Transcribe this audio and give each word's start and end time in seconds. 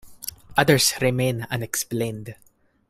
Others 0.57 0.95
remain 0.99 1.45
unexplained. 1.51 2.33